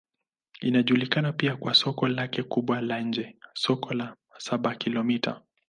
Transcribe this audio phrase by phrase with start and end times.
[0.61, 5.41] Inajulikana pia kwa soko lake kubwa la nje, Soko la Saba-Kilomita.